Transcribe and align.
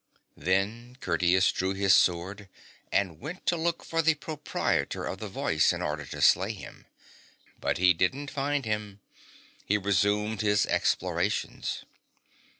Then 0.35 0.97
Curtius 0.99 1.51
drew 1.51 1.75
his 1.75 1.93
sword, 1.93 2.49
and 2.91 3.19
went 3.19 3.45
to 3.45 3.55
look 3.55 3.85
for 3.85 4.01
the 4.01 4.15
proprietor 4.15 5.05
of 5.05 5.19
the 5.19 5.27
voice 5.27 5.71
in 5.71 5.83
order 5.83 6.05
to 6.07 6.23
slay 6.23 6.53
him. 6.53 6.87
But 7.59 7.77
he 7.77 7.93
didn't 7.93 8.31
find 8.31 8.65
him. 8.65 8.99
He 9.63 9.77
resumed 9.77 10.41
his 10.41 10.65
explorations. 10.65 11.85